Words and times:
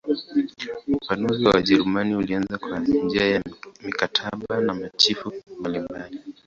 Upanuzi 0.97 1.45
wa 1.45 1.51
Wajerumani 1.51 2.15
ulianza 2.15 2.57
kwa 2.57 2.79
njia 2.79 3.25
ya 3.31 3.43
mikataba 3.83 4.61
na 4.61 4.73
machifu 4.73 5.33
mbalimbali. 5.59 6.19